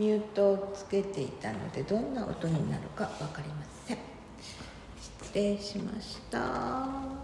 [0.00, 3.56] ミュートをつけていたのでどんな音になるか分かりま
[3.86, 3.98] せん。
[4.98, 7.19] 失礼しました。